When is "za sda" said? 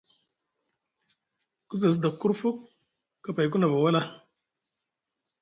1.81-2.09